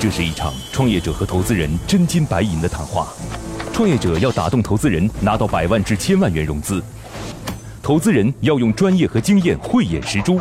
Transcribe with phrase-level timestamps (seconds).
[0.00, 3.08] 这是一场创业者和投资人真金白银的谈话。
[3.70, 6.80] 创业者要打动投资人，拿到百万至千万元融资；
[7.82, 10.40] 投资人要用专业和经验慧眼识珠。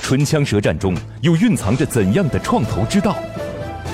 [0.00, 3.14] 唇枪舌战中，又蕴藏着怎样的创投之道？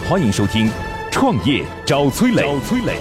[0.09, 0.69] 欢迎收听
[1.11, 2.43] 《创业找崔磊》。
[2.45, 2.95] 找崔磊。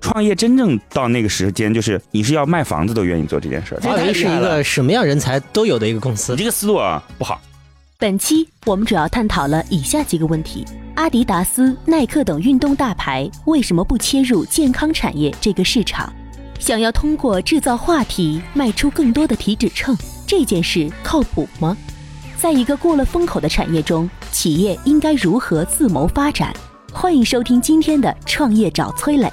[0.00, 3.80] 创业真正到那个时间，就是你是要卖房子都愿意做这件事儿。
[3.82, 6.32] 华为是一个什么样人才都有的一个公司。
[6.32, 7.38] 你这个思路啊不好。
[7.96, 10.66] 本期我们主要探讨了以下几个问题：
[10.96, 16.12] 阿迪达斯、耐克等运动大牌为什么不切入健康产业这个市场？
[16.58, 21.76] 想要通过制造话题卖出更多的体脂秤，这件事靠谱吗？
[22.36, 26.52] 在一个过了风口的产业中，企业应该如何自谋发展？
[26.92, 29.30] 欢迎收听今天的创业找崔磊。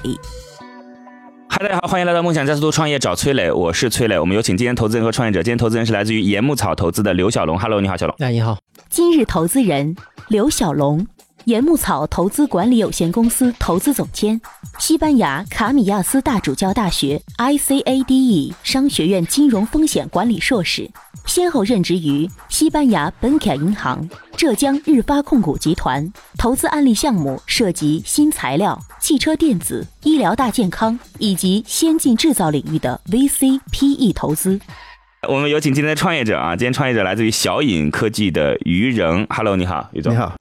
[1.62, 4.18] 嗨，大家好，欢迎来到梦想加速度创业找崔磊，我是崔磊。
[4.18, 5.40] 我们有请今天投资人和创业者。
[5.44, 7.56] 今天投资人是来自于盐木草投资的刘小龙。
[7.56, 8.16] Hello，你好，小龙。
[8.18, 8.58] 哎，你好。
[8.88, 9.94] 今日投资人
[10.26, 11.06] 刘小龙，
[11.46, 14.40] 盐牧草投资管理有限公司投资总监，
[14.78, 20.88] 西班牙卡米亚斯大主教大学 ICADE 商学院金融风险管理硕士。
[21.26, 34.60] 先后任职于西班牙本凯银行、浙江日发控股集团，投资案例项目涉及新材料、汽车电子、医疗大健康以及先进制造领域的 VC、PE 投资。
[35.28, 39.26] 我们有请今天的创业者啊，今天创业者来自于小影科技的于仁。
[39.30, 40.12] Hello，你好，于总。
[40.12, 40.34] 你好。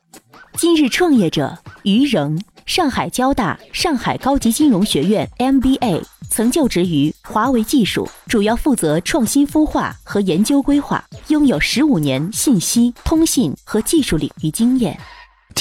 [0.58, 6.02] 今日创业者于仍，上海交大上海高级金融学院 MBA。
[6.30, 14.98] 曾就职于华为技术，主要负责创新孵化和研究规划，拥有十五年信息、通信和技术领域经验。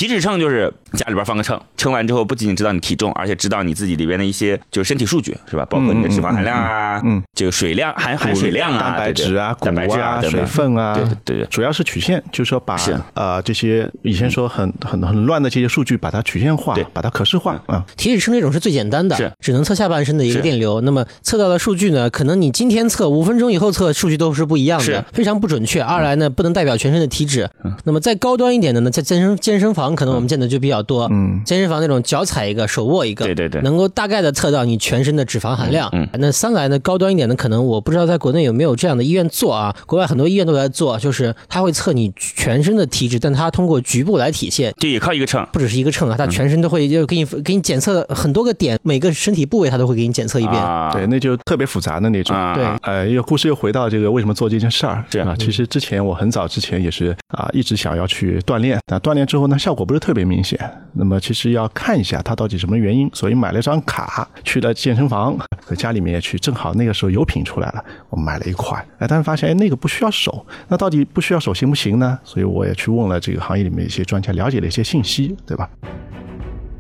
[0.01, 5.67] 体脂秤就是家里边放个秤，称完之后不仅仅知道你体重，而且知道你自己里边的一些就是身体数据，是吧？
[5.67, 12.79] 包括你的脂肪含量啊，嗯，这个水量含含水量啊，蛋白质啊，蛋白质啊，水分啊，对对对，主要是曲线，就是说把
[13.13, 17.85] 呃这些以前说很很很乱的这些数据，把它曲线化，把它可视化啊。
[17.99, 20.81] 体脂秤这种是最简单的，是只能测下半身的一个电流。
[20.81, 25.83] 那么测到的数据呢，可能你今天测，五分钟以后测，数据都是不一样的，非常不准确。
[25.83, 27.47] 二来呢，不能代表全身的体脂。
[27.85, 31.09] 那么再高端一点的呢，在健身健身房，可能我们见的就比较多。
[31.11, 35.89] 嗯，健身房那种脚踩一个，手握一个，对对对，能够大概的测到你全身的脂肪含量。
[35.93, 39.75] 嗯，那三来呢，高端一点的，可能我不知道在国内有没有这样的医院做啊？
[39.87, 44.73] 国外很多医院都在做，就是他会测你全身的体脂，但他通过局部来体现。
[44.79, 50.55] 对，也靠一个秤，不只是一个秤啊，他全身都会就给你给你检测很多个点，每个身体部位他都会给你检测一遍。
[50.61, 52.37] 啊对，那就特别复杂的那种。
[52.55, 55.05] 对，呃，又故事又回到这个为什么做这件事儿？
[55.11, 60.59] 是啊，其实之前我很早之前也是啊，一直想要去锻炼，那锻炼之后呢，效效果不是特别明显。
[60.95, 72.19] 那么其实要看一下它到底什么原因，所以买了张卡去了健身房，在家里面也去，正好那个时候油品出来了，我买了一款，哎，但是发现哎那个不需要手，那到底不需要手行不行呢？
[72.25, 75.71] 所以我也去问了这个行业里面一些专家，了解了一些信息，对吧？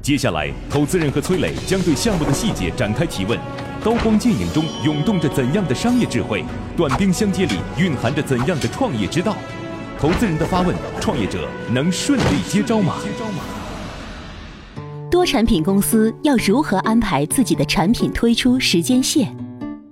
[0.03, 3.39] 接下来，投资人和崔磊将对项目的细节展开提问，
[3.85, 6.45] 刀光剑影中涌动着怎样的商业智慧？
[6.77, 9.37] 短兵相接里蕴含着怎样的创业之道？
[10.01, 12.95] 投资人的发问，创业者能顺利接招吗？
[15.11, 19.37] 多产品公司要如何安排自己的产品推出时间线？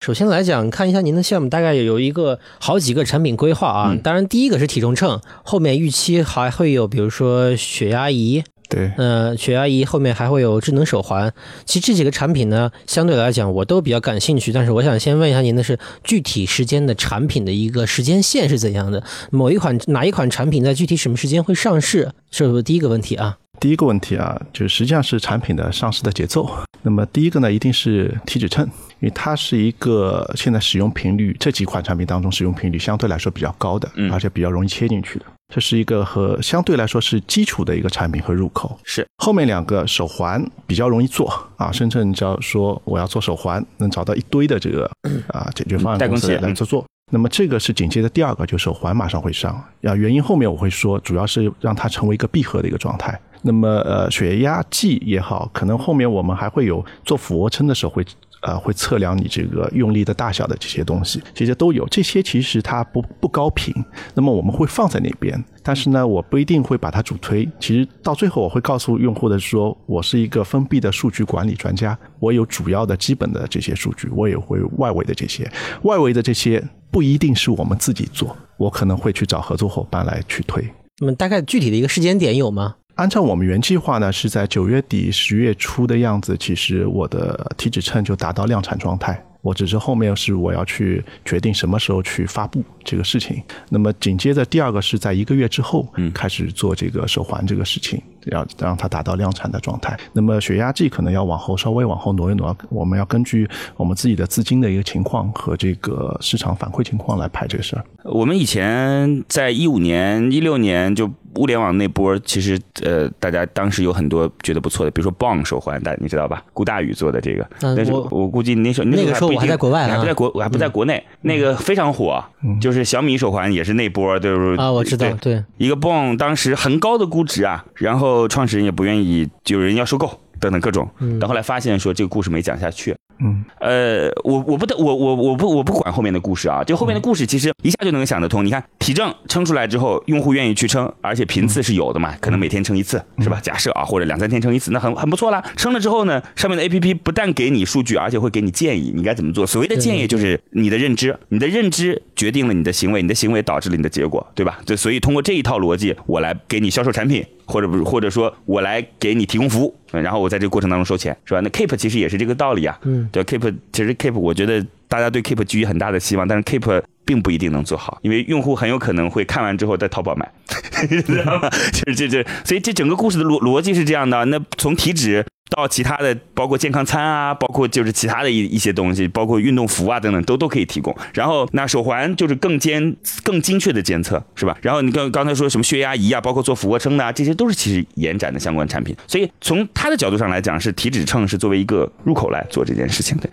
[0.00, 3.94] 首先来讲，看一下您的项目，大概有一个好几个产品规划啊。
[4.02, 11.30] 当然，第一个是体重秤，后面预期还会有，比如说血压仪，对，呃，血压仪后面还会有智能手环。
[11.66, 14.50] 其实这几个产品呢，相对来讲我都比较感兴趣。
[14.54, 19.02] 但是我想先问一下您的是，具体时间的产品的一个时间线是怎样的？
[19.30, 22.12] 某一款哪一款产品在具体什么时间会上市？
[22.30, 23.36] 是不是第一个问题啊？
[23.60, 26.50] 第一个问题啊，就实际上是产品的上市的节奏。
[26.82, 28.64] 那么第一个呢，一定是体脂秤，
[29.00, 35.26] 因为它是一个现在使用频率这几款产品当中使用频率相对来说比较高的，而且比较容易切进去的。
[35.52, 38.78] 这是一个和相对来说是基础的一个产品和入口。
[38.82, 44.90] 是后面两个手环比较容易做啊，深圳只要说我要做手环，能找到一堆的这个
[45.28, 46.82] 啊解决方案公司来做做。
[47.10, 49.52] 那么这个是紧接着第二个，就手环马上会上。
[49.82, 53.20] 啊，原因后面我会说，主要是让它成为一个闭合的一个状态。
[53.42, 58.04] 那么呃，血压计也好，可能后面我们还会有做俯卧撑的时候会。
[58.42, 61.86] 呃，会测量你这个用力的大小的这些东西，这些都有。
[61.88, 63.70] 这些其实它不不高频，
[64.14, 67.46] 那么我们会放在那边，但是呢，我不一定会把它主推。
[67.60, 75.46] 其实到最后，我会告诉用户的说，我是一个封闭的数据管理专家，我有主要的基本的这些数据，我也会外围的这些，
[75.82, 80.66] 外围的这些不一定是我们自己做，我可能会去找合作伙伴来去推。
[80.98, 82.76] 那么大概具体的一个时间点有吗？
[82.96, 89.24] 按照我们原计划呢，是在九月底十月初的样子，其实我的体脂秤就达到量产状态。
[89.42, 93.42] 我只是后面是我要去决定什么时候去发布这个事情。
[93.68, 99.98] 那么紧接着第二个是在一个月之后，嗯，开始做这个手环这个事情，要让它达到量产的状态。
[100.12, 107.84] 那么血压计可能要往后稍微往后挪一挪，我们要根据我们自己的资金的一个情况和这个市场反馈情况来排这个事儿。
[108.04, 116.42] 我们以前在一五年、一六年就物联网那波，其实呃，大家当时有很多觉得不错的，比如说 Bong 手环，大你知道吧？
[116.52, 122.22] 顾大宇做的这个，但是我估计那时候那个时候我还在国外还不在国，我还不在国内，那个非常火，
[122.60, 130.88] 就是小米手环也是那波，就是啊，我知道，对，一个 Bong 当时很高的估值啊，然后创始人也不愿意，有人要收购等等各种，
[131.20, 132.94] 但后来发现说这个故事没讲下去。
[133.22, 138.44] 嗯，呃，我我不得我我我不我不管后面的故事啊，就后面的故事其实一下就能想得通。
[138.44, 143.38] 你看体重称出来之后，用户愿意去称，而且频次是有的嘛，可能每天称一次是吧？
[143.42, 145.42] 假设啊，或者两三天称一次，那很很不错啦。
[145.56, 149.46] 称了之后呢，上面的 A P P 不但给你数据，而且会给你建议，你该怎么做。
[149.46, 154.58] 所谓的建议就是你的认知，你的认知决定了你的行为，你的行为导致了你的结果，对吧？
[154.64, 157.24] 对，所以通过这一套逻辑，我来给你销售产品。
[157.50, 161.40] 或者不是，或者说我来给你提供服务，然后我在这个过程当中收钱，是吧？
[161.40, 162.78] 那 Keep 其实也是这个道理啊。
[162.82, 170.30] 嗯，对，Keep 其实 Keep 我觉得大家对 Keep 寄予很大的希望，但是 Keep 并不一定能做好，因为用户很有可能会看完之后在淘宝买，
[170.88, 171.50] 知道吗？
[171.72, 174.24] 就是这这，所以这整个故事的逻逻辑是这样的。
[174.26, 175.24] 那从体脂。
[175.50, 180.96] 到其他的，包括健康餐啊，包括就是其他的一一些东西，包括运动服啊等等，都都可以提供。
[181.12, 184.56] 然后那手环就是更监、更精确的监测，是吧？
[184.62, 188.96] 然后你刚刚才说什么血压仪啊，包括做俯卧撑的啊，这些都是其实延展的相关产品。
[189.06, 193.28] 所以从他的角度上来讲，是体脂秤是作为一个入口来做这件事情的。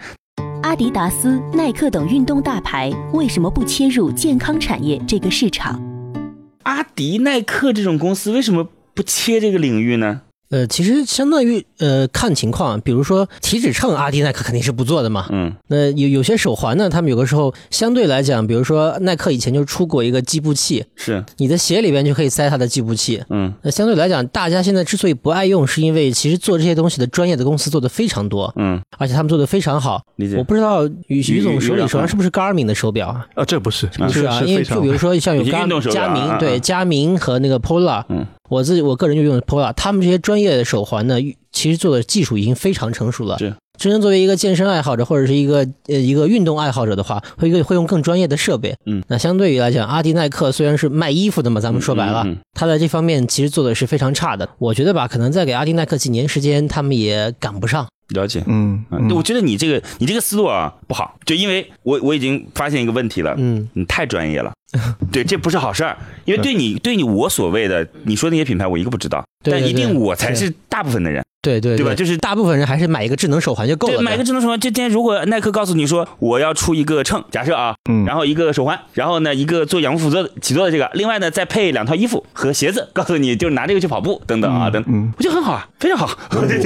[0.63, 5.81] 阿迪达斯、耐克等运动大牌为什么不切入健康产业这个市场？
[6.63, 10.23] 阿迪、耐克这种公司为什么不切这个领域呢？
[10.49, 15.27] 呃，其实相当于呃看情况，比如说体脂秤，阿迪耐克肯定是不做的嘛。
[15.29, 15.53] 嗯。
[15.67, 23.21] 那有有些手环呢，他们有的时候相对来讲，比如说耐克以前就出过一个计步器，是你的鞋里边就可以塞它的计步器。
[23.29, 23.53] 嗯。
[23.61, 28.53] 那相对来讲，大家现在之所以不爱用，是因为其实做这些东西的专业的公司做的非常多。
[28.55, 28.81] 嗯。
[28.97, 30.01] 而且他们做的非常好。
[30.15, 30.37] 理解。
[30.37, 33.27] 我不知道于于总手里手上是不是 Garmin 的手表啊？
[33.35, 38.05] 啊，这不是，不是啊，因为就比如说像有佳佳明，对佳明和那个 Polar。
[38.07, 38.25] 嗯。
[38.49, 41.15] 我自己我个人就用 Polar，他们这些专业的手环呢，
[41.51, 43.37] 其实做的技术已经非常成熟了。
[43.39, 48.75] 是，真正作为一个健身爱好者或者是一个呃一个运动爱好者的话，会会用更专业的设备。
[48.85, 54.47] 嗯，那相对于来讲，阿迪耐克虽然是卖衣服的嘛，咱们说白了，他在这方面其实做的是非常差的。
[54.57, 57.87] 我觉得吧，可能再给阿迪耐克几年时间，他们也赶不上。
[58.15, 64.53] 了解，嗯，我觉得你这个你这个思路啊不好，就因为我我已经发现一个问题了，嗯，你太专业了，
[65.11, 66.53] 对，这不是好事儿，因为对。
[66.53, 71.23] 你对你我所谓的你说那些品牌我一个不知道，但一定我才是大部分的人。
[71.47, 71.95] 对对对吧？
[71.95, 73.95] 就是大部分人还是买一个智能手环就够了。
[73.95, 74.59] 对，买个智能手环。
[74.59, 86.09] 今天如果耐克告诉你说我要出一个秤，假设啊，嗯，然后一个手环，然后呢一个做仰卧起坐起坐的这个，另外呢再配两套衣服和鞋子，告诉你就是拿这个去跑步等等啊等，嗯，我觉得很好啊，非常好。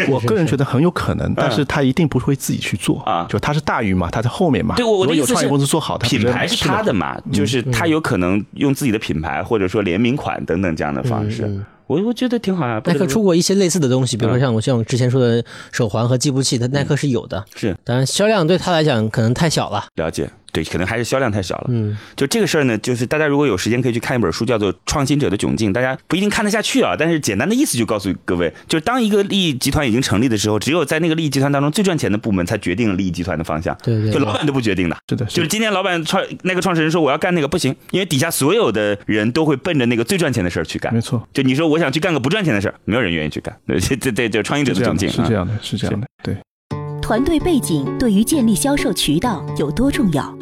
[0.10, 4.76] 我 个人觉得很有可能，但是他一定不会自己去做啊，就他是大鱼嘛，他在后面嘛。
[4.76, 11.48] 对，我的意思是，公司做好，品牌是他的嘛，就是他有可能用自己的品牌或者说联名款等等这样的方式。
[11.92, 19.86] 我我觉得挺好啊，耐克出过一些类似的东西，比如说像我像我之前说的手环和计步器，它耐克是有的，是，当然销量对他来讲可能太小了。
[19.96, 20.30] 了解。
[20.52, 21.66] 对，可能还是销量太小了。
[21.70, 26.96] 嗯，就这个事儿呢，就是大家如果有时间可以去看一本书，叫做《创新者的窘境》，大家不一定看得下去啊。
[26.98, 33.78] 但是简单的意思就告诉各位，就是当一个利益集团已经成立的时候，只有在那个利益集团当中最赚钱的部门才决定了利益集团的方向。
[33.84, 34.98] 对对，就老板都不决定的。
[35.10, 40.94] 是的，就是今天老板创那个创始人说我要干那个不行，因为底下所有的人都会奔着那个最赚钱的事儿去干。
[40.94, 43.56] 没错，就你说我想去干个不赚钱的事儿，没有人愿意去干。
[43.66, 46.08] 对对对，就创新者的窘境是这样的，是这样的。
[46.24, 46.36] 对，
[47.12, 50.34] 团队背景对于建立销售渠道有多重要？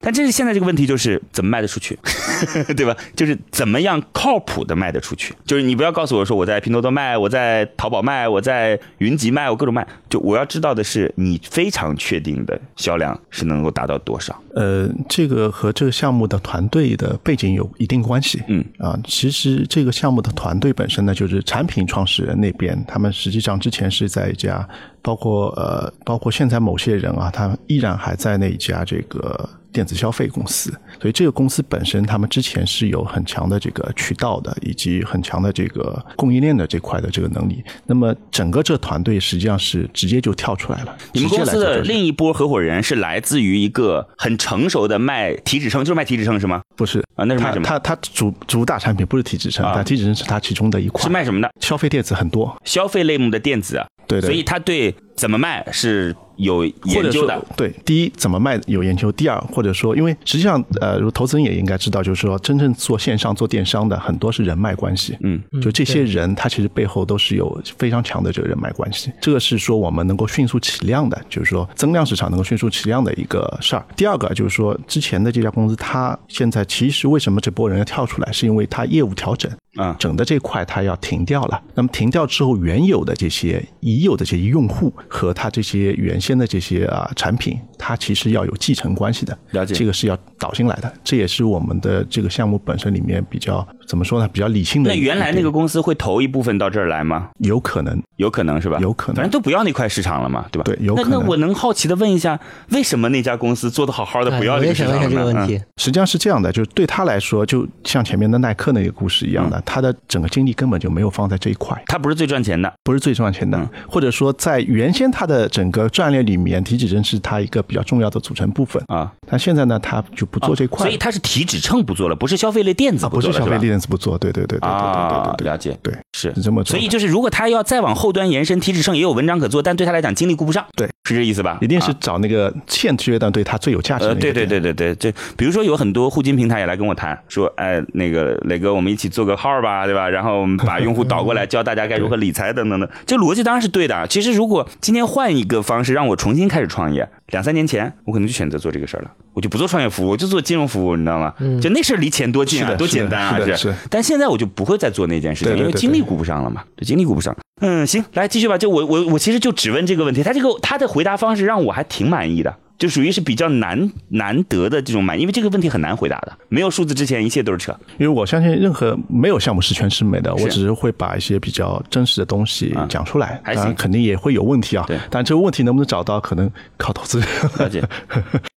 [0.00, 1.96] 但这是现在这个问题，就是怎么卖得出去？
[2.76, 2.92] 对吧？
[3.14, 5.32] 就是怎么样靠谱的卖得出去？
[5.46, 9.86] 就是你不要告诉我说我在拼多多卖，我在淘宝卖，我在云集卖，我各种卖。
[10.10, 14.36] 就我要知道的是，你非常确定的销量是能够达到多少？
[14.56, 18.42] 呃，这个和这个项目的团队的背景有一定关系。
[18.48, 24.68] 嗯啊，其实这个项目的团队本身呢，就是产品创始人那边，他们实际上之前是在一家，
[25.02, 29.48] 包括呃，包括现在某些人啊，他依然还在那一家这个。
[29.72, 37.64] 电子消费公司，所以这个公司本身，他们之前是有很强的这个渠道的，以及很强的这个供应链的这块的这个能力。
[37.86, 40.94] 那么整个这团队实际上是直接就跳出来了。
[41.14, 46.60] 你们公司的另一波合伙人是来自于一个很成熟的卖体脂秤，就是卖体脂秤是吗？
[46.76, 47.64] 不是啊，那是卖什么？
[47.64, 51.02] 他他主主打产品不是体脂秤，但体脂秤是他其中的一块。
[51.02, 51.50] 是卖什么的？
[51.60, 53.82] 消费电子很多，消费类目的电子。
[54.06, 57.40] 对，所以他对怎么卖是有研究的。
[57.56, 65.16] 对，第一怎么卖有研究，第二或者说，因为实际上呃，投资人也应该知道，就是说真正做线上做电商的很多是人脉关系。
[65.20, 69.12] 嗯，就这些人他其实背后都是有非常强的这个人脉关系。
[69.20, 73.84] 这个是说我们能够迅速起量的，就是说增量市场能够迅速起量的一个事儿。
[73.94, 79.50] 第二个就是说之前的这家公司，它现在其实为什么这波人要跳出来，是因为它业务调整。
[79.76, 81.58] 啊，整的这块它要停掉了。
[81.74, 89.36] 那么停掉之后，原有的这些已有的这些用户和它这些原先的这些啊产品，它其实要有继承关系的。
[89.50, 90.92] 了解，这个是要导进来的。
[91.02, 94.28] 这也是我们的这个项目本身里面比较怎么说呢？
[94.28, 94.90] 比较理性的。
[94.90, 97.30] 那原来那个公司会投一部分到这儿来吗？
[97.38, 98.78] 有可能，有可能是吧？
[98.80, 100.64] 有可能，反正都不要那块市场了嘛，对吧？
[100.64, 101.10] 对，有可能。
[101.10, 102.38] 那那我能好奇的问一下，
[102.72, 105.24] 为什么那家公司做的好好的不要那个市场呢？
[105.24, 110.42] 问题实际上是这样的，就是对他来说，就像前面的耐克那个故事一样的，他的整个精。
[110.42, 119.12] 力根本就没有放在这一块，他不是最赚钱的，不是最赚钱的，或者说在原先他的整个战略里面，体脂秤是他一个比较重要的组成部分啊。
[119.30, 126.64] 但现在呢，他就不做这块，所以他是体脂秤不做了，不是消费类电子不是消费类电子不做，对对对对对对对，了解，对是是这么。
[126.64, 131.58] 所以就是如果他要再往后端延伸，体脂秤也有文章可做，但对他来讲精力顾不上，对，是这意思吧？
[131.60, 134.14] 一定是找那个欠缺但对他最有价值的。
[134.16, 140.08] 对对对对对，这比如说有很多互金平台也来跟我谈，说哎那个磊哥，我们一起做个号吧，对吧？
[140.08, 141.02] 然后我们把用户。
[141.12, 144.06] 导过来教大家该如何理财等等的，这逻辑当然是对的。
[144.06, 151.32] 其实如果今天换一个方式让我重新开始创业，两三年前我可能就选择做这个事儿了，我就不做创业服务，我就做金融服务，你知道吗？
[151.60, 153.56] 就那事儿离钱多近啊，多简单啊！
[153.56, 153.74] 是。
[153.88, 157.34] 但现在我就不会再做那件事情，因为精力顾不上了嘛，这精力顾不上。
[157.60, 158.58] 嗯，行，来继续吧。
[158.58, 162.54] 就我我我其实就只问这个问题，他这个他的回答方式让我还挺满意的。
[162.78, 166.32] 就属于是比较难难得的这种满，因为这个问题很难回答的。
[166.48, 167.72] 没有数字之前，一切都是扯。
[167.96, 173.40] 因为我相信，任何没有项目十全十美的，我只是会把一些比较真实的东西讲出来。
[173.44, 174.84] 还行，肯定也会有问题啊。
[174.88, 177.80] 对，但这个问题能不能找到，可能靠投资人了解。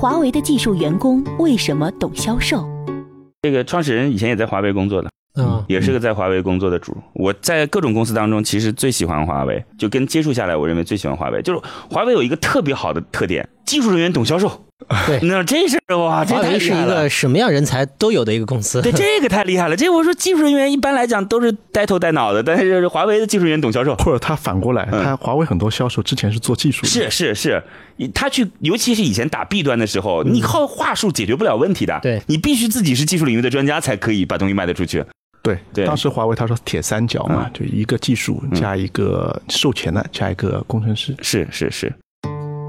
[0.00, 2.64] 华为的技术员工为什么懂销售？
[3.42, 5.10] 这个创始人以前也在华为工作的。
[5.34, 6.96] 嗯，也是个在华为工作的主。
[7.14, 11.42] 我在各种公司当中，其实最喜欢华为，就跟接触下来，我认为最喜欢华为。
[11.42, 14.67] 就是华为有一个特别好的特点，技术人员懂销售。
[15.06, 18.80] 对， 那这是哇，华为是一个什么样人才都有的一个公司。
[18.80, 19.76] 对，这个太厉害了。
[19.76, 26.88] 这我说技术人员一般来讲都是呆头呆脑的，但是华为的技术人员懂销售，或者他反过来，他华为很多销售之前是做技术的。
[26.88, 27.62] 是是是，
[28.14, 31.98] 他去，尤其是以前打 B 端的时候，你靠话术解决不了问题的。
[32.00, 35.04] 对，你必须自己是技术领域的专家，才可以把东西卖得出去。
[35.42, 41.92] 对对，当时华为他说铁三角嘛，就一个技术加一个售前的加一个工程师，是是是。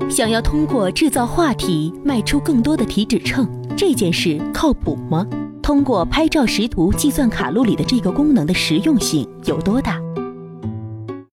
[0.10, 3.48] 想要通过制造话题卖出更多的体脂秤，
[3.78, 5.26] 这件事靠谱吗？
[5.62, 10.00] 通过拍照识图计算卡路里的这个功能的实用性有多大？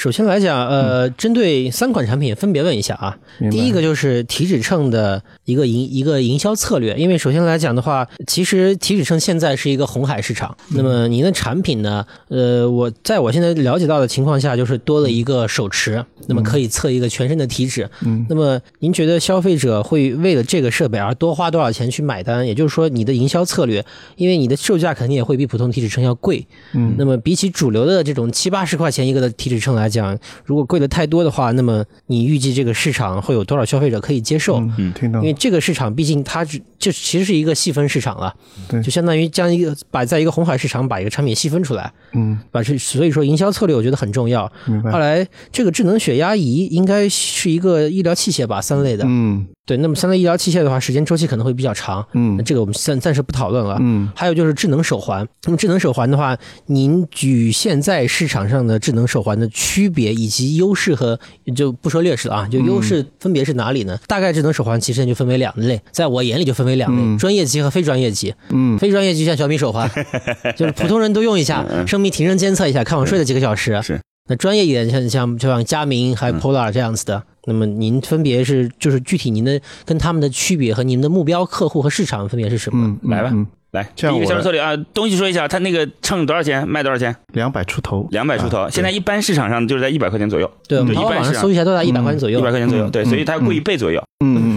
[0.00, 3.18] 首先来讲，呃，针对三款产品分别问一下啊。
[3.50, 10.56] 第一个就是体脂秤的一个营一个营销策略，因为首先来讲的话，其实体脂秤现在是一个红海市场。
[10.70, 12.06] 那么您的产品呢？
[12.28, 17.86] 呃，我在我现在了解到的情况下，就是多了一个手持，那么可以测一个全身的体脂。
[18.00, 18.24] 嗯。
[18.30, 22.46] 那么您觉得消费者会为了这个设备而多花多少钱去买单？
[22.46, 23.84] 也就是说，你的营销策略，
[24.16, 26.46] 因为你的售价肯定也会比普通体脂秤要贵。
[26.72, 26.94] 嗯。
[26.96, 34.58] 那么比起主流的这种七八十块钱一个的体脂秤来讲，如果贵的太多的话，那么你预计这个市场会有多少消费者可以接受？
[34.78, 35.20] 嗯，听到。
[35.20, 38.34] 因为这个市场毕竟它只就其实是一个细分市场了，
[38.68, 44.50] 对就相当于将一个把在一个红海市场把一个产品细分出来，嗯，把这所以说营销策略我觉得很重要。
[44.66, 44.98] 明白后。
[44.98, 49.04] 来这个智能血压仪应该是一个医疗器械吧，三类的。
[49.06, 52.04] 嗯对，那么三类医疗器械的话，时间周期可能会比较长。
[52.14, 53.76] 嗯那这个我们暂暂时不讨论了。
[53.80, 61.20] 嗯还有就是智能手环，那么智能手环的话，您举现在市场上的智能手环的区别以及优势和
[61.54, 63.96] 就不说劣势了啊，就优势分别是哪里呢？
[64.08, 68.34] 大概智能手环其实就分为两类，在我眼里就分为两类：嗯专业级和非专业级。
[68.50, 69.90] 嗯非专业级像小米手环，
[70.56, 73.80] 就是普通人都用一下，生命体征监测一下，看我睡了几个小时。
[73.82, 74.00] 是。
[74.28, 82.96] 那专业一点，像像就像佳明还有 Polar 这样子的，那么您分别是就是具体您的跟他们的区别和您的目标客户和市场分别是什么？
[83.02, 87.16] 嗯，来吧嗯，来，第一个这样我销售策略啊，东西说一下，它那个秤多少钱，卖多少钱？
[87.32, 88.58] 两百出头，两百出头。
[88.58, 92.38] 啊现在一般市场上就是在一百块钱左右，对，我们淘宝一般市场网上搜一下都在一百块钱左右。
[92.38, 94.00] 一百块钱左右，嗯对，所以它贵一倍左右。
[94.24, 94.49] 嗯，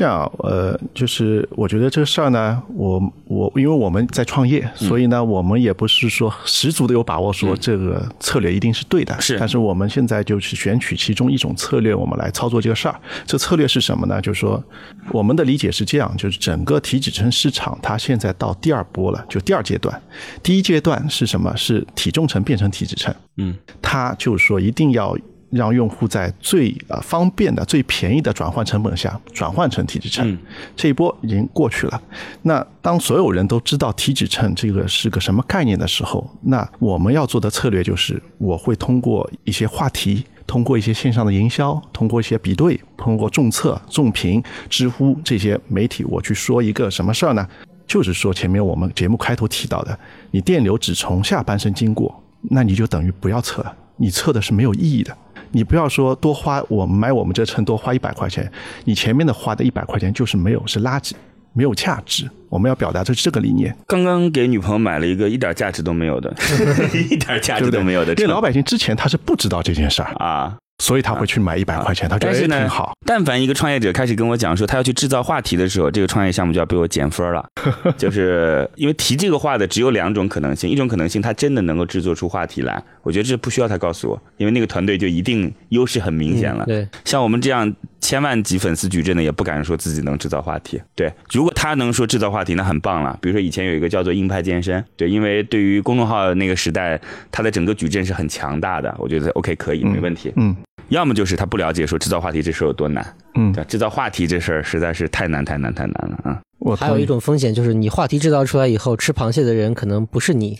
[0.00, 12.98] 这样呃，就是我觉得这个事儿呢，我我因为我们在创业，所以呢，我们也不是说十足的有把握说这个策略一定是对的，是但是我们现在就是选取其中一种策略，我们来操作这个事儿。
[13.26, 14.18] 这策略是什么呢？
[14.22, 14.64] 就是说，
[15.12, 20.00] 我们的理解是这样，就是整个体脂秤市场它现在到第二波了，就第二阶段。
[20.42, 21.54] 第一阶段是什么？
[21.58, 25.14] 是体重秤变成体脂秤，嗯，它就是说一定要。
[25.50, 30.38] 让用户在最呃方便的、最便宜的转换成本下转换成体脂秤，嗯
[30.76, 32.02] 这一波已经过去了。
[32.42, 47.46] 那当所有人都知道体脂秤这个是个什么概念的时候，那我们要做的策略就是，我会通过一些话题，通过一些线上的营销，通过一些比对，通过众测、众评、知乎这些媒体，我去说一个什么事儿呢？
[47.86, 49.98] 就是说前面我们节目开头提到的，
[50.30, 55.16] 你电流只从下半身经过，那你就等于不要测了，你测的是没有意义的。
[55.52, 58.50] 你不要说多花，我买我们这秤多花一百块钱，
[58.84, 61.12] 你前面的花的一百块钱就是没有，是垃圾，
[61.52, 62.28] 没有价值。
[62.48, 66.34] 我们要表达的是这个理念，刚刚给女朋友买了一个一点价值都没有的，
[67.10, 67.70] 一点价值？
[67.70, 70.56] 都没有的秤因为老百姓之前他是不知道这件事儿，啊。
[70.80, 77.46] 所以他会去买一百块钱，他觉得哎但是挺好。，但凡一个创业者开始跟我讲说他要去制造话题的时候，这个创业项目就要被我减分了。
[77.98, 86.64] 就是因为提这个话的只有两种可能性，一种可能性他真的能够制作出话题来，我觉得这不需要他告诉我，因为那个团队就一定优势很明显了。
[86.64, 90.80] 对，像我们这样千万级粉丝矩阵的，也不敢说自己能制造话题。
[90.94, 93.18] 对，如果他能说制造话题，那很棒了。
[93.20, 100.32] 比如说以前有一个叫做硬派健身，对，因为对于公众号那个时代，它的整个矩阵是很强大的，我觉得 OK 可以，没问题。
[100.36, 100.56] 嗯
[100.88, 106.40] 要么就是他不了解说制造话题这事有多难，嗯对，，制造话题这事儿实在是太难太难太难了啊！
[106.60, 110.56] 我还有一种风险就是你话题制造出来以后，吃螃蟹的人可能不是你。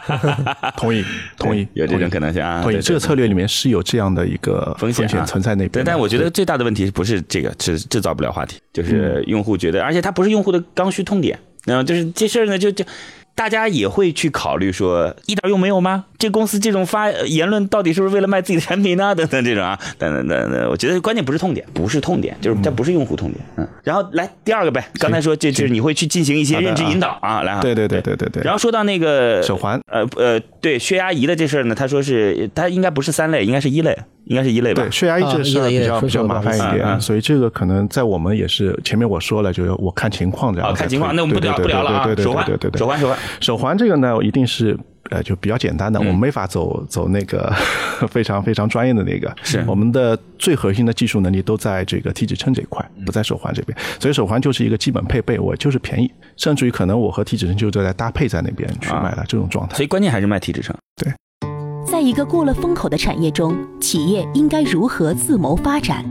[0.76, 1.02] 同意
[1.36, 2.62] 同意，有这种可能性啊。
[2.62, 12.84] 同意，对这个策略里面是有这样的一个风险啊存在那边对，但我觉得最大的问题不是这个，是制造不了话题，就是用户觉得，而且它不是用户的刚需痛点，然后就是这事儿呢，就就。
[13.34, 16.04] 大家也会去考虑说，一点用没有吗？
[16.18, 19.14] 这公司这种发呃言论到底是不是为了卖自己的产品呢？
[19.14, 23.44] 等等这种啊，等等等等，我觉得关键不是痛点，不是痛点，就是它不是用户痛点。
[23.56, 28.42] 嗯，然后来第二个呗，刚才说这就是你会去进行一些认知引导啊，来啊，对对对对对对。
[28.44, 34.90] 然后说到那个手环，呃呃，对血压仪的这事儿呢，他说是它应该不是三类，应该是一类，应该是一类吧对？
[34.90, 42.14] 血压仪这个事儿啊比较比较麻烦一点，所以这个可能在我们也是前面我说了，就是我看情况这样啊，看情况，那我们不聊对对不聊了啊对。
[42.14, 44.78] 对手环对对对，对手环，手环，手环这个呢，一定是
[45.10, 47.52] 呃就比较简单的，嗯我们没法走走那个
[48.08, 49.34] 非常非常专业的那个。
[49.42, 53.76] 是我们的最核心的技术能力都在这个体脂秤这一块，嗯不在手环这边。
[53.98, 59.84] 所以手环就是一个基本配备，我就是便宜，甚至于可能我和体脂秤就在搭配在那边去卖的这种状态所。
[59.84, 60.74] 以关键还是卖体脂秤。
[61.92, 66.02] 在一个过了风口的产业中，企业应该如何自谋发展？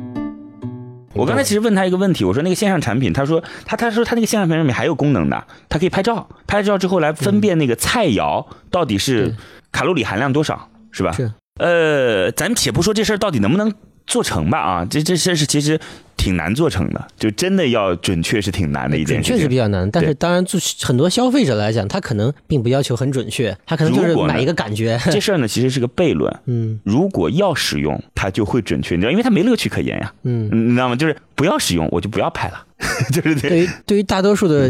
[1.15, 9.35] 我刚才其实问他一个问题，我说那个线上产品，他说他他说他那个线上产品还有功能的，它可以拍照，拍照之后来分辨那个菜肴到底是
[9.71, 11.13] 卡路里含量多少，是吧？
[11.13, 11.31] 是。
[11.59, 13.73] 呃，咱且不说这事儿到底能不能
[14.07, 15.79] 做成吧啊，这这事是其实
[16.17, 19.47] 挺难做成的，就真的要准确是挺难的一件准确是。
[19.47, 24.99] 比较难，但是当然，就很多消费者来讲，他可能并不要求很准确，他可能就是买一个感觉。
[25.05, 30.95] 这事儿呢其实是个悖论，嗯如果要使用，它就会准确，你知道，因为它没乐趣可言呀，嗯，你知道吗？
[30.95, 32.63] 就是不要使用，我就不要拍了，
[33.13, 34.69] 就是这对于对于大多数的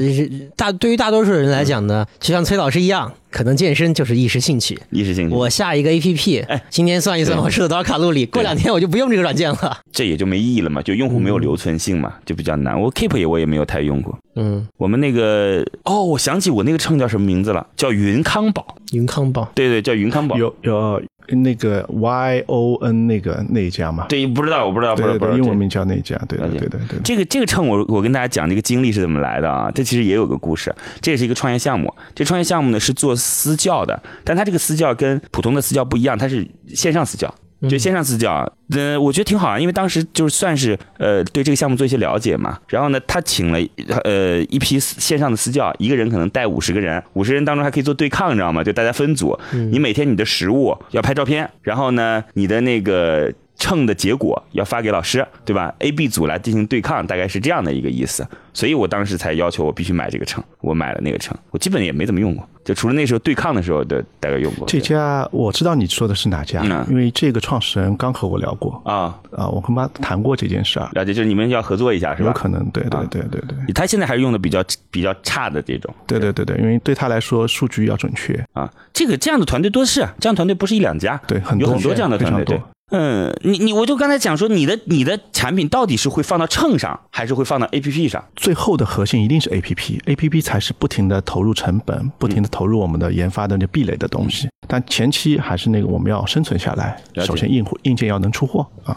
[0.55, 4.77] 大对于大多数人来讲呢，就像崔老师一样，可能健身就是一时兴起。
[4.89, 9.77] 一时兴起，我下一个 A P P，哎今天算一算我吃了多少卡路里，过两天我就不用这个软件了。
[9.91, 12.79] 这也就没意义了嘛，就用户没有留存性嘛，就比较难。
[12.79, 14.17] 我 Keep 也我也没有太用过。
[14.35, 18.75] 嗯，我们那个哦，我想起我那个秤叫什么名字了，叫云康宝。
[18.93, 20.37] 云康宝，对对，叫云康宝。
[20.37, 21.01] 有有
[21.35, 26.99] 那个 Y O N 那个那一家嘛，对，不知道，我不知道，不知道，对对对，不知道英文名叫那一家，对对对对。
[27.03, 29.71] 这个这个秤我我跟大家讲这个经历是怎么来的啊？
[29.73, 31.93] 这其实也有个故事，这也是一个创业项目。
[32.13, 37.33] 这创业项目呢是做私教的，但它这个私教跟普通的私教不一样，它是线上私教。
[37.69, 42.59] 就线上私教，呃，我觉得挺好啊，因为当时就是算是呃对这个项目做一些了解嘛。
[42.67, 43.59] 然后呢，他请了
[44.03, 48.63] 呃一批线上的私教，一个人可能带五十个人，五十人当中还可以做对抗，你知道吗？
[48.63, 49.37] 就大家分组，
[49.71, 53.31] 你每天你的食物要拍照片，然后呢，你的那个。
[53.57, 58.27] 秤的结果要发给老师，对吧？A、B 组来进行对抗，大概是这样的一个意思。
[58.53, 64.67] 所以我当时才要求我必须买这个秤，我买了那个秤，我基本也没怎么用过，就除了那时候对抗的时候的大概用过。
[64.67, 72.27] 这家我知道你说的是哪家，嗯因为这个创始人刚和我聊过啊，啊，我跟他谈过这件事儿，了解，就是你们要合作一下是吧？
[72.27, 73.73] 有可能，对对啊对对对。
[73.73, 82.61] 他现在还是用的比较比较差的这种对对对对，因为对他来说数据要准确，啊，这个这样的团队多是，这样团队不是一两家，对很多有很多这样的团队。
[82.93, 88.21] 嗯，你你我就刚才讲说，你的你的产品到底是会放到秤上，还是会放到 APP 上？
[88.35, 94.49] 最后的核心一定是 A P P，A P P 才是不停的投入成本，不停的投入我们的研发的那壁垒的东西。
[94.67, 98.95] 但前期还是那个我们要生存下来，首先硬货硬件要能出货啊。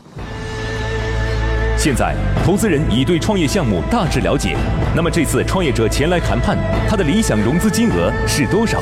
[1.76, 2.14] 现在，
[2.44, 4.56] 投资人已对创业项目大致了解。
[4.94, 6.56] 那么这次创业者前来谈判，
[6.88, 8.80] 他的理想融资金额是多少？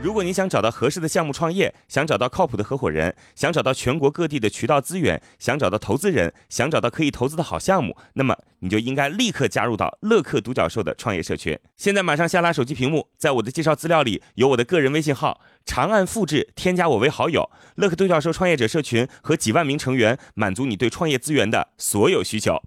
[0.00, 11.58] 如果你想找到合适的项目创业，想找到靠谱的合伙人，想找到全国各地的渠道资源，想找到投资人，想找到可以投资的好项目，那么你就应该立刻加入到乐客独角兽的创业社群。
[11.76, 17.50] 现在马上下拉手机屏幕，在我的介绍资料里有我的个人微信号，长按复制，添加我为好友。
[17.74, 22.62] 乐客独角兽创业者社群和几万名成员，满足你对创业资源的所有需求。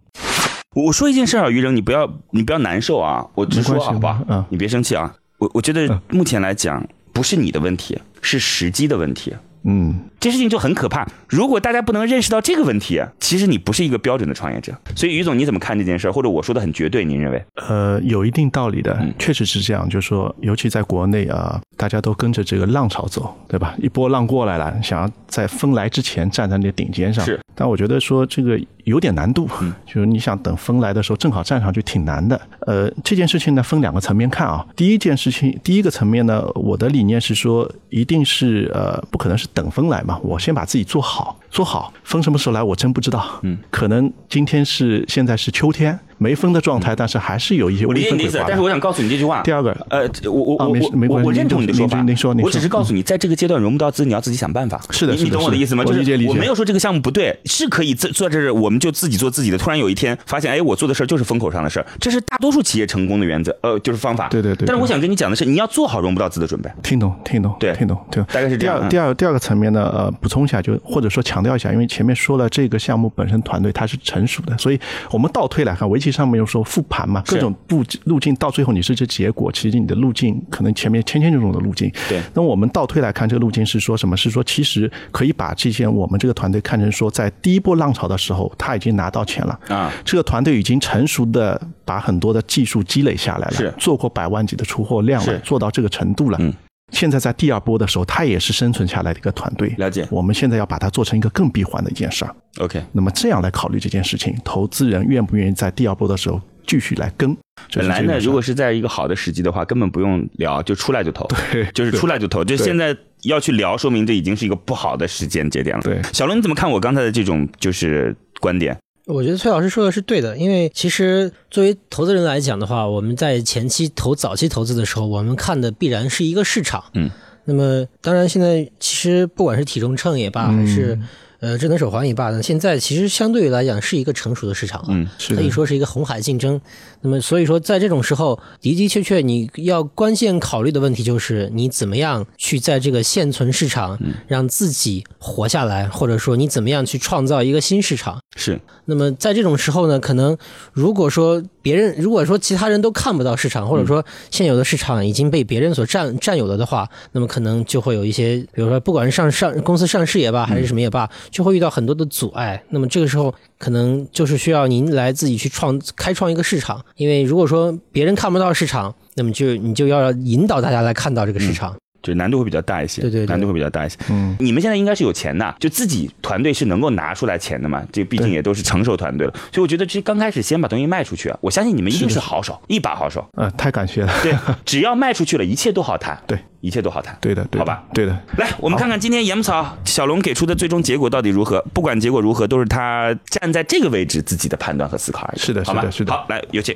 [0.76, 4.22] 我说一件事儿啊，于扔，你不要你不要难受啊，我直说好吧？
[4.28, 5.16] 嗯你别生气啊。
[5.38, 9.34] 我我觉得目前来讲，不是你的问题，是时机的问题。
[9.64, 11.08] 嗯，这事情就很可怕。
[11.28, 14.74] 如果大家不能认识到这个问题，其实你不是一个标准的创业者。
[14.96, 16.12] 所以于总，你怎么看这件事儿？
[16.12, 17.46] 或者我说的很绝对，您认为？
[17.68, 19.88] 呃，有一定道理的嗯，确实是这样。
[19.88, 23.76] 就是说，尤其在国内啊，大家都跟着这个浪潮走，对吧？
[23.78, 27.24] 一波浪过来了，想要在风来之前站在那个顶尖上。
[27.24, 29.48] 是，但我觉得说这个有点难度，
[29.86, 32.40] 就是你想等风来的时候正好站上去，挺难的。
[32.68, 34.66] 呃，这件事情呢分两个层面看啊。
[34.76, 43.40] 第一件事情，第一个层面呢，我的理念是说，一定是呃，不可能是等风来嘛，我先把自己做好，做好，风什么时候来我真不知道。
[43.44, 48.40] 嗯，可能今天是现在是秋天，没风的状态，但是还是有一些我理微解你的意思。
[48.48, 49.42] 但是我想告诉你这句话。
[49.42, 51.98] 第二个，呃，我我啊我我我我认同你的说法。
[51.98, 54.80] 您您说您说我只是告诉你，在这个阶段融不到资，你要自己想办法。
[54.84, 55.84] 你你是的是的是的懂我的意思吗？
[55.84, 59.58] 就是我理解理解我没有说这个项目不对，是可以自坐这儿，我们就自己做自己的。
[59.58, 64.28] 突然有一天发现，哎，我做的事儿就是风口上的事儿，这是大多数企业成功的原则，呃，就是方法。
[64.28, 66.70] 对对对但是我想跟你讲的是，你要做好融不到资的准备。
[66.84, 68.24] 听懂，听懂，对听懂，对。
[68.26, 74.80] 大概是这样嗯第二，第二，第二个层面呢，呃，补充一下，就或者说强调一下，因为前面说了，这个项目本身团队它是成熟的，所以
[75.10, 81.92] 我们倒推来看，围棋上面又说复盘嘛，各种路路径到最后你是这结果，其实你的路径可能前面千千种种的路径。
[82.10, 84.18] 对那我们倒推来看，这个路径是说什么？
[84.18, 96.38] 是说其实可以把这些我们这个团队看成说，在第一波浪潮的时候，他已经拿到钱了啊，这个团队已经成熟的把很多的技术积累下来了，是做过百万级的出货量了，做到这个程度了。
[96.42, 96.54] 嗯
[96.92, 99.74] 现在在第二波的时候，它也是生存下来的一个团队。
[99.78, 102.36] 了解我们现在要把它做成一个更闭环的一件事儿。
[102.60, 107.36] OK，那么这样来考虑这件事情，投资人愿不愿意在第二波的时候继续来跟？
[107.74, 112.44] 本来呢，如果是在一个好的时机的话，根本不用聊，就出来就投， 对就是出来就投。
[112.44, 115.82] 就现在要去聊，说明这已经是一个不好的时间节点了。
[115.84, 118.78] 对小龙，你怎么看我刚才的这种就是观点？
[119.06, 126.84] 我觉得崔老师说的是对的，因为其实作为投资人来讲的话，我们在前期投早期投资的时候，我们看的必然是一个市场。
[126.94, 127.10] 嗯，
[127.46, 130.98] 那么当然现在其实不管是体重秤也罢，还是
[131.42, 134.88] 呃智能手环也罢呢，现在其实相对于来讲是一个成熟的市场了。
[134.92, 136.62] 嗯，是可以说是一个红海竞争。
[137.02, 148.22] 那么所以说，在这种时候，的的确确你要关键考虑的问题就是你怎么样去在这个现存市场让自己活下来，或者说你怎么样去创造一个新市场。
[148.36, 150.38] 是那么在这种时候呢，可能
[150.72, 162.62] 如果说别人，如果说其他人都看不到市场，或者说现有的市场已经被别人所占占有了的话，那么可能就会有一些，比如说不管是上上公司上市也罢，还是什么也罢，就会遇到很多的阻碍。
[162.70, 171.76] 那么这个时候可能就是需要您来自己去创开创一个市场，因为如果说别人看不到市场，那么就你就要引导大家来看到这个市场。
[172.02, 173.98] 就难度会比较大一些，对对对难度会比较大一些。
[174.10, 177.84] 嗯，你们现在应该是有钱的，就自己团队是能够拿出来钱的嘛？
[177.92, 183.28] 这毕竟也都是成熟团队了，所以我觉得其实刚开始先把东西卖出去啊，我相信你们一定是好手，一把好手。
[183.34, 184.14] 呃，太感谢了。
[184.24, 184.36] 对，
[184.66, 186.20] 只要卖出去了，一切都好谈。
[186.28, 187.18] 对，一切都好谈。
[187.22, 188.18] 对的，对的好吧，对的。
[188.38, 191.64] 来，我们看看今天盐木草小龙给出的最终结果到底如何。
[191.74, 195.40] 不管结果如何，都是他站在这个位置自己的判断和思考而已。
[195.40, 196.76] 是的是的是的好，来，有请。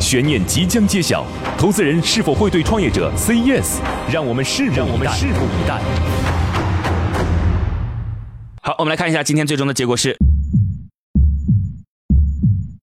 [0.00, 1.24] 悬念即将揭晓，
[1.58, 3.78] 投资人是否会对创业者 say yes？
[4.10, 5.78] 让我们拭目让我们拭目以待。
[8.62, 10.16] 好，我们来看一下今天最终的结果是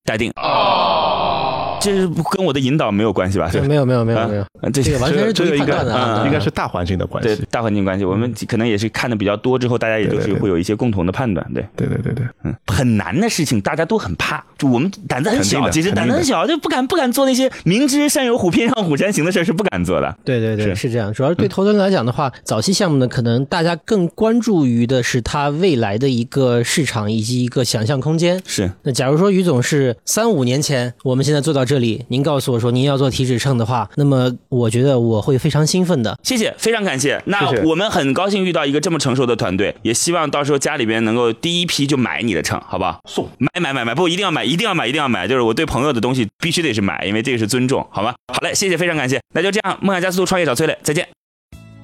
[0.05, 0.31] 待定。
[1.79, 3.49] 这是跟我的引导没有关系吧？
[3.51, 6.23] 对没有没有没有没有，啊这这个完全是独立这个应该判断的啊。
[6.23, 7.43] 嗯应该是大环境的关对系。
[7.49, 11.45] 大环境关系，我们可能也是看的比较多之后，大家也就是对对对会有一些共同的判断。
[11.53, 20.17] 对，对对对对，嗯，很难的事情大家都很怕，就我们胆子很小，其实胆子很小，就不敢不敢做那些明知山有虎，偏向虎山行的事儿是不敢做的。
[20.25, 21.13] 对对对，是是这样。
[21.13, 28.41] 主要是对投资人来讲的话，早期项目呢，可能大家更关注于的是它未来的一个市场以及一个想象空间。
[28.45, 36.17] 是，那假如说于总是三五年前，我们现在做到这里，您告诉我说您要做体脂秤的话，那么我觉得我会非常兴奋的。
[36.23, 37.21] 谢谢，非常感谢。
[37.25, 42.99] 那我们很高兴遇到一个这么成熟的团队，也希望到时候家里边能够第一批就买你的秤，好不好？
[43.07, 45.27] 送，买买买买，不一定要买，一定要买，一定要买。
[45.27, 48.15] 就是我对朋友的东西必须得是买，因为这个是尊重，好吗？
[48.33, 49.19] 好嘞，谢谢，非常感谢。
[49.35, 51.07] 那就这样，梦想加速度创业找崔磊，再见。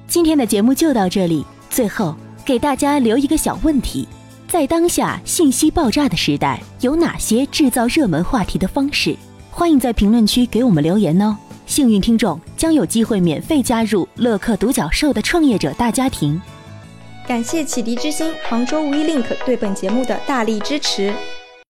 [0.06, 1.44] 今天的节目就到这里。
[1.70, 4.06] 最后给大家留一个小问题：
[4.46, 9.16] 在当下信息爆炸的时代，有哪些制造热门话题的方式？
[9.56, 11.36] 欢迎在评论区给我们留言哦。
[11.64, 16.42] 幸运听众将有机会免费加入乐客独角兽的创业者大家庭。
[17.24, 21.14] 感谢启迪之星、杭州无一 link 对本节目的大力支持。